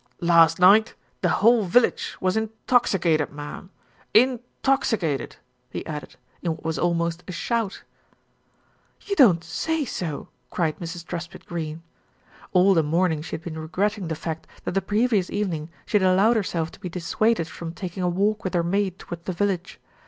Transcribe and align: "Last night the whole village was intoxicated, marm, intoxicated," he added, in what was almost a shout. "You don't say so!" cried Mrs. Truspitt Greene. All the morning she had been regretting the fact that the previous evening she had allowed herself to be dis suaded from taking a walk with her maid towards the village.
"Last 0.19 0.57
night 0.57 0.95
the 1.21 1.29
whole 1.29 1.65
village 1.65 2.17
was 2.19 2.35
intoxicated, 2.35 3.29
marm, 3.31 3.69
intoxicated," 4.15 5.35
he 5.69 5.85
added, 5.85 6.15
in 6.41 6.53
what 6.55 6.63
was 6.63 6.79
almost 6.79 7.23
a 7.27 7.31
shout. 7.31 7.83
"You 9.01 9.15
don't 9.15 9.43
say 9.43 9.85
so!" 9.85 10.29
cried 10.49 10.79
Mrs. 10.79 11.05
Truspitt 11.05 11.45
Greene. 11.45 11.83
All 12.51 12.73
the 12.73 12.81
morning 12.81 13.21
she 13.21 13.35
had 13.35 13.43
been 13.43 13.59
regretting 13.59 14.07
the 14.07 14.15
fact 14.15 14.47
that 14.63 14.71
the 14.73 14.81
previous 14.81 15.29
evening 15.29 15.69
she 15.85 15.99
had 15.99 16.07
allowed 16.07 16.35
herself 16.35 16.71
to 16.71 16.79
be 16.79 16.89
dis 16.89 17.13
suaded 17.13 17.45
from 17.45 17.71
taking 17.71 18.01
a 18.01 18.09
walk 18.09 18.43
with 18.43 18.55
her 18.55 18.63
maid 18.63 18.97
towards 18.97 19.25
the 19.25 19.33
village. 19.33 19.79